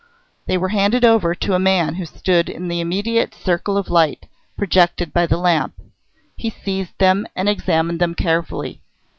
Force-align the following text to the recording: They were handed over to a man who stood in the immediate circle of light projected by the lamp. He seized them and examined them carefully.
They 0.47 0.57
were 0.57 0.69
handed 0.69 1.05
over 1.05 1.35
to 1.35 1.53
a 1.53 1.59
man 1.59 1.93
who 1.93 2.07
stood 2.07 2.49
in 2.49 2.69
the 2.69 2.79
immediate 2.79 3.35
circle 3.35 3.77
of 3.77 3.87
light 3.87 4.25
projected 4.57 5.13
by 5.13 5.27
the 5.27 5.37
lamp. 5.37 5.75
He 6.35 6.49
seized 6.49 6.97
them 6.97 7.27
and 7.35 7.47
examined 7.47 7.99
them 8.01 8.15
carefully. 8.15 8.81